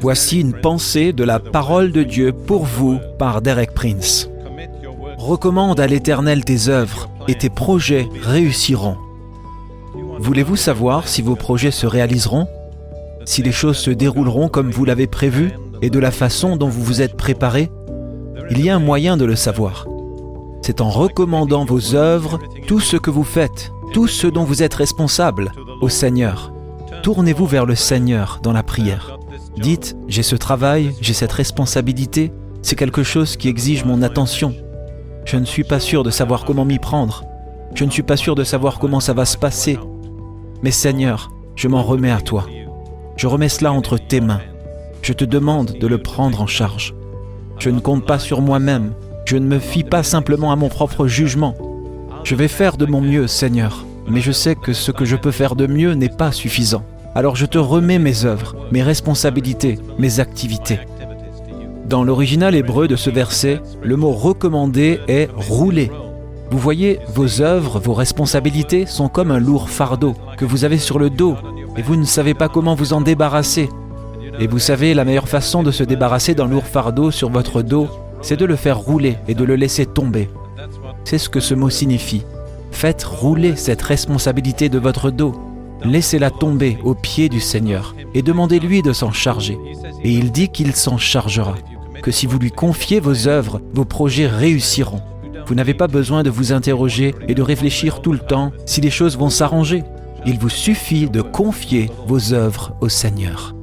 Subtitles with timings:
[0.00, 4.28] Voici une pensée de la parole de Dieu pour vous par Derek Prince.
[5.18, 8.96] Recommande à l'Éternel tes œuvres et tes projets réussiront.
[10.18, 12.46] Voulez-vous savoir si vos projets se réaliseront?
[13.24, 16.82] Si les choses se dérouleront comme vous l'avez prévu et de la façon dont vous
[16.82, 17.70] vous êtes préparé?
[18.50, 19.86] Il y a un moyen de le savoir.
[20.62, 24.74] C'est en recommandant vos œuvres, tout ce que vous faites, tout ce dont vous êtes
[24.74, 26.52] responsable au Seigneur.
[27.02, 29.18] Tournez-vous vers le Seigneur dans la prière.
[29.56, 32.32] Dites, j'ai ce travail, j'ai cette responsabilité,
[32.62, 34.54] c'est quelque chose qui exige mon attention.
[35.24, 37.24] Je ne suis pas sûr de savoir comment m'y prendre.
[37.74, 39.78] Je ne suis pas sûr de savoir comment ça va se passer.
[40.62, 42.46] Mais Seigneur, je m'en remets à toi.
[43.16, 44.40] Je remets cela entre tes mains.
[45.02, 46.94] Je te demande de le prendre en charge.
[47.58, 48.92] Je ne compte pas sur moi-même.
[49.24, 51.54] Je ne me fie pas simplement à mon propre jugement.
[52.24, 55.30] Je vais faire de mon mieux, Seigneur, mais je sais que ce que je peux
[55.30, 56.84] faire de mieux n'est pas suffisant.
[57.14, 60.80] Alors je te remets mes œuvres, mes responsabilités, mes activités.
[61.86, 65.90] Dans l'original hébreu de ce verset, le mot recommandé est rouler.
[66.50, 70.98] Vous voyez, vos œuvres, vos responsabilités sont comme un lourd fardeau que vous avez sur
[70.98, 71.36] le dos
[71.76, 73.68] et vous ne savez pas comment vous en débarrasser.
[74.38, 77.88] Et vous savez, la meilleure façon de se débarrasser d'un lourd fardeau sur votre dos,
[78.22, 80.30] c'est de le faire rouler et de le laisser tomber.
[81.04, 82.24] C'est ce que ce mot signifie.
[82.72, 85.34] Faites rouler cette responsabilité de votre dos.
[85.84, 89.58] Laissez-la tomber aux pieds du Seigneur et demandez-lui de s'en charger.
[90.02, 91.54] Et il dit qu'il s'en chargera.
[92.02, 95.02] Que si vous lui confiez vos œuvres, vos projets réussiront.
[95.46, 98.90] Vous n'avez pas besoin de vous interroger et de réfléchir tout le temps si les
[98.90, 99.84] choses vont s'arranger.
[100.26, 103.54] Il vous suffit de confier vos œuvres au Seigneur.